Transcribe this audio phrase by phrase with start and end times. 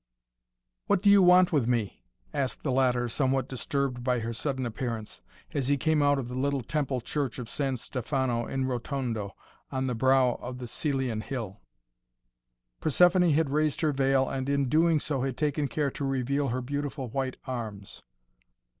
[0.87, 2.01] "What do you want with me?"
[2.33, 5.21] asked the latter somewhat disturbed by her sudden appearance,
[5.53, 9.35] as he came out of the little temple church of San Stefano in Rotondo
[9.71, 11.61] on the brow of the Cælian Hill.
[12.81, 16.61] Persephoné had raised her veil and in doing so had taken care to reveal her
[16.61, 18.01] beautiful white arms.